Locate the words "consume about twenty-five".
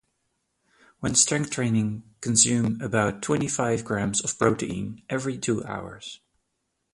2.21-3.85